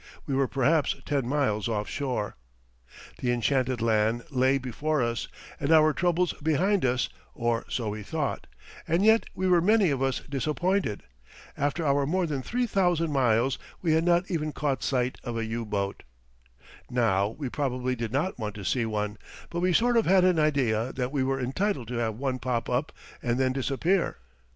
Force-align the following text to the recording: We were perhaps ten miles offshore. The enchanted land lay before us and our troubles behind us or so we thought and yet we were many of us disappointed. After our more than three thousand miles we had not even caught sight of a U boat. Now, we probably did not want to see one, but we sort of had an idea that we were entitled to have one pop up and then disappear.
We 0.25 0.33
were 0.33 0.47
perhaps 0.47 0.95
ten 1.05 1.27
miles 1.27 1.67
offshore. 1.67 2.35
The 3.19 3.31
enchanted 3.31 3.83
land 3.83 4.23
lay 4.31 4.57
before 4.57 5.03
us 5.03 5.27
and 5.59 5.71
our 5.71 5.93
troubles 5.93 6.33
behind 6.41 6.83
us 6.83 7.07
or 7.35 7.65
so 7.69 7.89
we 7.89 8.01
thought 8.01 8.47
and 8.87 9.05
yet 9.05 9.25
we 9.35 9.47
were 9.47 9.61
many 9.61 9.91
of 9.91 10.01
us 10.01 10.21
disappointed. 10.27 11.03
After 11.55 11.85
our 11.85 12.07
more 12.07 12.25
than 12.25 12.41
three 12.41 12.65
thousand 12.65 13.11
miles 13.11 13.59
we 13.83 13.93
had 13.93 14.03
not 14.03 14.31
even 14.31 14.53
caught 14.53 14.81
sight 14.81 15.19
of 15.23 15.37
a 15.37 15.45
U 15.45 15.65
boat. 15.67 16.01
Now, 16.89 17.27
we 17.27 17.47
probably 17.47 17.95
did 17.95 18.11
not 18.11 18.39
want 18.39 18.55
to 18.55 18.65
see 18.65 18.87
one, 18.87 19.19
but 19.51 19.59
we 19.59 19.71
sort 19.71 19.97
of 19.97 20.07
had 20.07 20.23
an 20.25 20.39
idea 20.39 20.91
that 20.93 21.11
we 21.11 21.23
were 21.23 21.39
entitled 21.39 21.87
to 21.89 21.97
have 21.99 22.15
one 22.15 22.39
pop 22.39 22.71
up 22.71 22.91
and 23.21 23.39
then 23.39 23.53
disappear. 23.53 24.17